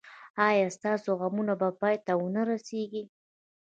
[0.47, 3.03] ایا ستاسو غمونه به پای ته و نه رسیږي؟